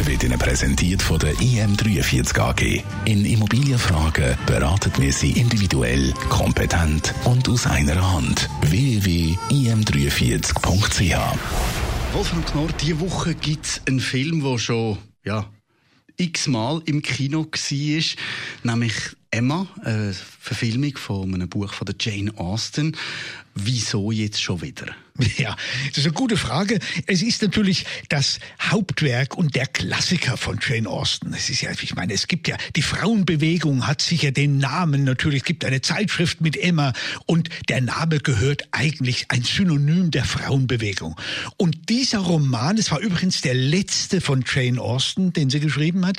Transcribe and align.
wird 0.00 0.24
Ihnen 0.24 0.38
präsentiert 0.38 1.02
von 1.02 1.18
der 1.18 1.34
IM43 1.34 2.38
AG. 2.38 2.82
In 3.04 3.24
Immobilienfragen 3.24 4.36
beraten 4.46 4.92
wir 4.98 5.12
Sie 5.12 5.32
individuell, 5.32 6.12
kompetent 6.28 7.14
und 7.24 7.48
aus 7.48 7.66
einer 7.66 8.12
Hand. 8.12 8.48
www.im43.ch 8.62 11.16
Wolfram 12.12 12.44
Knorr, 12.44 12.68
diese 12.80 13.00
Woche 13.00 13.34
gibt 13.34 13.66
es 13.66 13.82
einen 13.86 14.00
Film, 14.00 14.42
der 14.42 14.58
schon 14.58 14.98
ja, 15.24 15.46
x-mal 16.16 16.82
im 16.84 17.02
Kino 17.02 17.44
war, 17.44 18.16
nämlich 18.64 18.94
Emma, 19.34 19.66
eine 19.82 20.12
Verfilmung 20.12 20.94
von 20.98 21.34
einem 21.34 21.48
Buch 21.48 21.72
von 21.72 21.88
Jane 21.98 22.36
Austen. 22.36 22.94
Wieso 23.54 24.12
jetzt 24.12 24.42
schon 24.42 24.60
wieder? 24.60 24.86
Ja, 25.38 25.56
das 25.88 25.98
ist 25.98 26.04
eine 26.06 26.14
gute 26.14 26.36
Frage. 26.36 26.78
Es 27.06 27.22
ist 27.22 27.42
natürlich 27.42 27.86
das 28.10 28.40
Hauptwerk 28.60 29.36
und 29.36 29.54
der 29.54 29.66
Klassiker 29.66 30.36
von 30.36 30.58
Jane 30.60 30.88
Austen. 30.88 31.32
Es 31.32 31.48
ist 31.48 31.62
ja, 31.62 31.70
ich 31.70 31.94
meine, 31.94 32.12
es 32.12 32.28
gibt 32.28 32.46
ja, 32.46 32.56
die 32.76 32.82
Frauenbewegung 32.82 33.86
hat 33.86 34.02
sicher 34.02 34.32
den 34.32 34.58
Namen 34.58 35.04
natürlich. 35.04 35.40
Es 35.42 35.46
gibt 35.46 35.64
eine 35.64 35.80
Zeitschrift 35.80 36.42
mit 36.42 36.56
Emma 36.56 36.92
und 37.24 37.48
der 37.70 37.80
Name 37.80 38.18
gehört 38.18 38.68
eigentlich 38.72 39.26
ein 39.28 39.42
Synonym 39.42 40.10
der 40.10 40.24
Frauenbewegung. 40.24 41.16
Und 41.56 41.88
dieser 41.88 42.18
Roman, 42.18 42.76
es 42.76 42.90
war 42.90 43.00
übrigens 43.00 43.40
der 43.40 43.54
letzte 43.54 44.20
von 44.20 44.44
Jane 44.46 44.80
Austen, 44.80 45.32
den 45.32 45.48
sie 45.48 45.60
geschrieben 45.60 46.06
hat, 46.06 46.18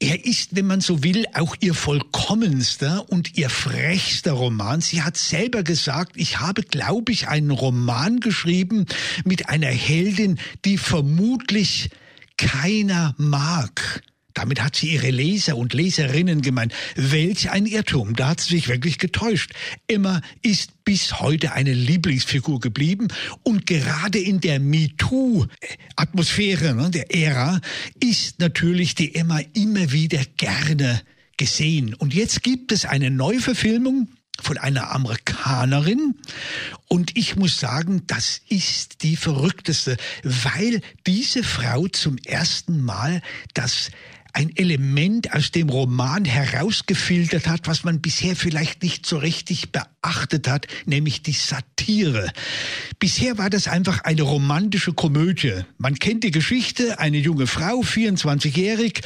er 0.00 0.24
ist, 0.24 0.56
wenn 0.56 0.66
man 0.66 0.80
so 0.80 1.02
will, 1.02 1.24
auch 1.34 1.56
ihr 1.60 1.74
vollkommenster 1.74 3.08
und 3.08 3.36
ihr 3.38 3.48
frechster 3.48 4.32
Roman. 4.32 4.80
Sie 4.80 5.02
hat 5.02 5.16
selber 5.16 5.62
gesagt, 5.62 6.12
ich 6.16 6.40
habe, 6.40 6.62
glaube 6.62 7.12
ich, 7.12 7.28
einen 7.28 7.50
Roman 7.50 8.20
geschrieben 8.20 8.86
mit 9.24 9.48
einer 9.48 9.68
Heldin, 9.68 10.38
die 10.64 10.78
vermutlich 10.78 11.90
keiner 12.36 13.14
mag. 13.18 14.02
Damit 14.34 14.62
hat 14.62 14.76
sie 14.76 14.92
ihre 14.94 15.10
Leser 15.10 15.56
und 15.56 15.72
Leserinnen 15.72 16.42
gemeint. 16.42 16.74
Welch 16.96 17.50
ein 17.50 17.64
Irrtum, 17.66 18.16
da 18.16 18.30
hat 18.30 18.40
sie 18.40 18.56
sich 18.56 18.66
wirklich 18.68 18.98
getäuscht. 18.98 19.52
Emma 19.86 20.20
ist 20.42 20.84
bis 20.84 21.20
heute 21.20 21.52
eine 21.52 21.72
Lieblingsfigur 21.72 22.58
geblieben 22.60 23.06
und 23.42 23.66
gerade 23.66 24.18
in 24.18 24.40
der 24.40 24.58
MeToo-Atmosphäre, 24.60 26.74
ne, 26.74 26.90
der 26.90 27.14
Ära, 27.14 27.60
ist 28.00 28.40
natürlich 28.40 28.96
die 28.96 29.14
Emma 29.14 29.40
immer 29.54 29.92
wieder 29.92 30.20
gerne 30.36 31.00
gesehen. 31.36 31.94
Und 31.94 32.12
jetzt 32.12 32.42
gibt 32.42 32.72
es 32.72 32.84
eine 32.84 33.10
Neuverfilmung 33.10 34.08
von 34.40 34.58
einer 34.58 34.90
Amerikanerin. 34.90 36.16
Und 36.88 37.16
ich 37.16 37.36
muss 37.36 37.58
sagen, 37.58 38.02
das 38.06 38.40
ist 38.48 39.02
die 39.02 39.16
verrückteste, 39.16 39.96
weil 40.22 40.80
diese 41.06 41.44
Frau 41.44 41.88
zum 41.88 42.18
ersten 42.18 42.82
Mal 42.82 43.22
das 43.54 43.90
ein 44.34 44.54
Element 44.56 45.32
aus 45.32 45.50
dem 45.52 45.68
Roman 45.70 46.24
herausgefiltert 46.24 47.46
hat, 47.46 47.66
was 47.66 47.84
man 47.84 48.00
bisher 48.00 48.36
vielleicht 48.36 48.82
nicht 48.82 49.06
so 49.06 49.16
richtig 49.18 49.72
beachtet 49.72 49.93
hat, 50.04 50.66
nämlich 50.86 51.22
die 51.22 51.32
Satire. 51.32 52.30
Bisher 52.98 53.38
war 53.38 53.50
das 53.50 53.68
einfach 53.68 54.04
eine 54.04 54.22
romantische 54.22 54.92
Komödie. 54.92 55.64
Man 55.78 55.98
kennt 55.98 56.24
die 56.24 56.30
Geschichte, 56.30 56.98
eine 56.98 57.18
junge 57.18 57.46
Frau, 57.46 57.80
24-jährig, 57.80 59.00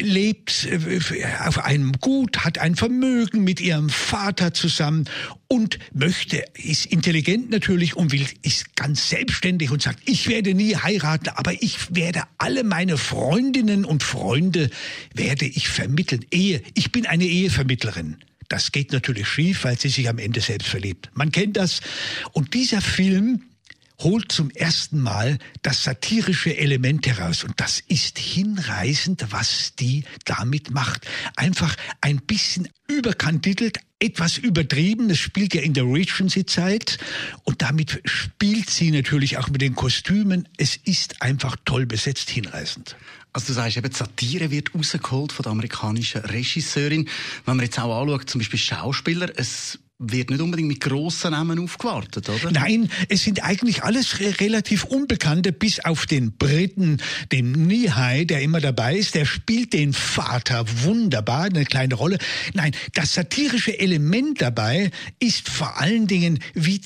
lebt 0.00 0.66
äh, 0.66 1.00
auf 1.44 1.64
einem 1.64 1.92
Gut, 2.00 2.44
hat 2.44 2.58
ein 2.58 2.76
Vermögen 2.76 3.44
mit 3.44 3.60
ihrem 3.60 3.88
Vater 3.88 4.52
zusammen 4.52 5.08
und 5.48 5.78
möchte, 5.92 6.44
ist 6.54 6.86
intelligent 6.86 7.50
natürlich 7.50 7.96
und 7.96 8.12
will, 8.12 8.26
ist 8.42 8.76
ganz 8.76 9.08
selbstständig 9.08 9.70
und 9.70 9.82
sagt, 9.82 10.00
ich 10.06 10.28
werde 10.28 10.54
nie 10.54 10.76
heiraten, 10.76 11.30
aber 11.30 11.52
ich 11.62 11.94
werde 11.94 12.22
alle 12.38 12.64
meine 12.64 12.96
Freundinnen 12.98 13.84
und 13.84 14.02
Freunde 14.02 14.70
werde 15.14 15.46
ich 15.46 15.68
vermitteln. 15.68 16.24
Ehe, 16.30 16.62
ich 16.74 16.92
bin 16.92 17.06
eine 17.06 17.24
Ehevermittlerin. 17.24 18.16
Das 18.48 18.72
geht 18.72 18.92
natürlich 18.92 19.28
schief, 19.28 19.64
weil 19.64 19.78
sie 19.78 19.88
sich 19.88 20.08
am 20.08 20.18
Ende 20.18 20.40
selbst 20.40 20.68
verliebt. 20.68 21.10
Man 21.14 21.32
kennt 21.32 21.56
das. 21.56 21.80
Und 22.32 22.54
dieser 22.54 22.80
Film 22.80 23.42
holt 24.00 24.30
zum 24.30 24.50
ersten 24.50 25.00
Mal 25.00 25.38
das 25.62 25.84
satirische 25.84 26.56
Element 26.56 27.06
heraus. 27.06 27.44
Und 27.44 27.60
das 27.60 27.80
ist 27.80 28.18
hinreißend, 28.18 29.26
was 29.30 29.74
die 29.76 30.04
damit 30.24 30.70
macht. 30.70 31.06
Einfach 31.36 31.74
ein 32.00 32.18
bisschen 32.18 32.68
überkantitelt, 32.88 33.78
etwas 33.98 34.38
übertrieben. 34.38 35.08
Das 35.08 35.18
spielt 35.18 35.54
ja 35.54 35.62
in 35.62 35.74
der 35.74 35.84
Regency-Zeit. 35.84 36.98
Und 37.44 37.62
damit 37.62 38.00
spielt 38.04 38.70
sie 38.70 38.90
natürlich 38.90 39.38
auch 39.38 39.48
mit 39.48 39.62
den 39.62 39.74
Kostümen. 39.74 40.48
Es 40.56 40.76
ist 40.76 41.22
einfach 41.22 41.56
toll 41.64 41.86
besetzt, 41.86 42.30
hinreißend. 42.30 42.96
Also 43.32 43.48
du 43.48 43.52
sagst 43.54 43.76
eben, 43.76 43.92
Satire 43.92 44.50
wird 44.50 44.74
rausgeholt 44.74 45.32
von 45.32 45.42
der 45.42 45.52
amerikanischen 45.52 46.22
Regisseurin. 46.22 47.08
Wenn 47.44 47.56
man 47.56 47.66
jetzt 47.66 47.78
auch 47.78 48.00
anschaut, 48.00 48.30
zum 48.30 48.40
Beispiel 48.40 48.58
Schauspieler, 48.58 49.30
es 49.36 49.78
wird 49.98 50.30
nicht 50.30 50.40
unbedingt 50.40 50.68
mit 50.68 50.80
grossen 50.80 51.30
Namen 51.30 51.58
aufgewartet, 51.58 52.28
oder? 52.28 52.50
Nein, 52.50 52.90
es 53.08 53.24
sind 53.24 53.42
eigentlich 53.42 53.82
alles 53.82 54.20
relativ 54.20 54.84
Unbekannte, 54.84 55.52
bis 55.52 55.80
auf 55.80 56.06
den 56.06 56.36
Briten, 56.36 56.98
den 57.32 57.52
Nihai, 57.52 58.24
der 58.24 58.42
immer 58.42 58.60
dabei 58.60 58.96
ist. 58.96 59.14
Der 59.14 59.24
spielt 59.24 59.72
den 59.72 59.94
Vater 59.94 60.66
wunderbar, 60.84 61.44
eine 61.44 61.64
kleine 61.64 61.94
Rolle. 61.94 62.18
Nein, 62.52 62.72
das 62.92 63.14
satirische 63.14 63.78
Element 63.78 64.42
dabei 64.42 64.90
ist 65.18 65.48
vor 65.48 65.80
allen 65.80 66.06
Dingen, 66.06 66.40
wie 66.52 66.82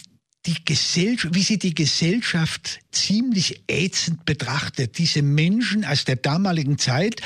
die 0.46 0.64
Gesellschaft, 0.64 1.34
wie 1.34 1.42
sie 1.42 1.58
die 1.58 1.74
Gesellschaft 1.74 2.80
ziemlich 2.92 3.64
ätzend 3.68 4.24
betrachtet. 4.24 4.98
Diese 4.98 5.22
Menschen 5.22 5.84
aus 5.84 6.04
der 6.04 6.16
damaligen 6.16 6.78
Zeit, 6.78 7.20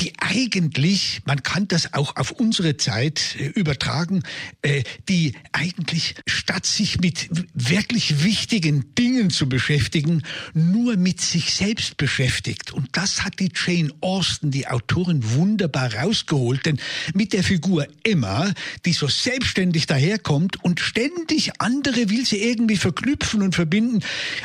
die 0.00 0.12
eigentlich, 0.18 1.22
man 1.24 1.42
kann 1.44 1.68
das 1.68 1.94
auch 1.94 2.16
auf 2.16 2.32
unsere 2.32 2.76
Zeit 2.76 3.36
äh, 3.38 3.46
übertragen, 3.46 4.24
äh, 4.62 4.82
die 5.08 5.34
eigentlich 5.52 6.16
statt 6.26 6.66
sich 6.66 7.00
mit 7.00 7.28
wirklich 7.54 8.24
wichtigen 8.24 8.92
Dingen 8.96 9.30
zu 9.30 9.48
beschäftigen, 9.48 10.22
nur 10.52 10.96
mit 10.96 11.20
sich 11.20 11.54
selbst 11.54 11.96
beschäftigt. 11.96 12.72
Und 12.72 12.88
das 12.92 13.24
hat 13.24 13.38
die 13.38 13.52
Jane 13.54 13.92
Austen, 14.00 14.50
die 14.50 14.66
Autorin, 14.66 15.20
wunderbar 15.34 15.94
rausgeholt. 15.94 16.66
Denn 16.66 16.80
mit 17.14 17.32
der 17.32 17.44
Figur 17.44 17.86
Emma, 18.02 18.52
die 18.84 18.92
so 18.92 19.06
selbstständig 19.06 19.86
daherkommt 19.86 20.62
und 20.64 20.80
ständig 20.80 21.60
andere 21.60 22.10
will 22.10 22.26
sie 22.26 22.42
irgendwie 22.42 22.76
verknüpfen 22.76 23.42
und 23.42 23.54
verbinden, 23.54 24.00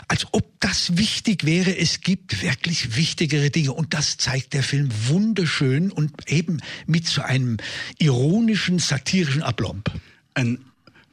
als 0.07 0.27
ob 0.31 0.59
das 0.59 0.97
wichtig 0.97 1.45
wäre. 1.45 1.75
Es 1.75 2.01
gibt 2.01 2.43
wirklich 2.43 2.95
wichtigere 2.95 3.49
Dinge. 3.49 3.73
Und 3.73 3.95
das 3.95 4.17
zeigt 4.17 4.53
der 4.53 4.61
Film 4.61 4.89
wunderbar 5.07 5.38
wunderschön 5.39 5.91
und 5.91 6.29
eben 6.29 6.59
mit 6.85 7.07
so 7.07 7.21
einem 7.21 7.57
ironischen, 7.97 8.77
satirischen 8.77 9.41
Ablomb. 9.41 9.89
Ein 10.33 10.59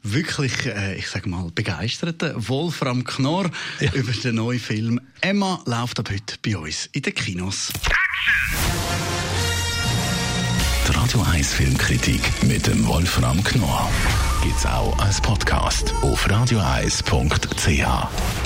wirklich, 0.02 0.66
äh, 0.66 0.96
ich 0.96 1.08
sage 1.08 1.28
mal, 1.28 1.48
begeisterter 1.54 2.34
Wolfram 2.48 3.04
Knorr 3.04 3.48
ja. 3.78 3.92
über 3.92 4.10
den 4.10 4.34
neuen 4.34 4.58
Film 4.58 5.00
Emma 5.20 5.62
läuft 5.64 6.00
ab 6.00 6.10
heute 6.10 6.34
bei 6.44 6.56
uns 6.56 6.88
in 6.92 7.02
den 7.02 7.14
Kinos. 7.14 7.72
Die 10.88 10.92
Radio 10.92 11.22
1 11.22 11.52
Filmkritik 11.52 12.20
mit 12.42 12.66
dem 12.66 12.84
Wolfram 12.84 13.44
Knorr 13.44 13.88
gibt's 14.42 14.66
auch 14.66 14.98
als 14.98 15.20
Podcast 15.20 15.94
auf 16.02 16.28
radioeis.ch. 16.28 18.45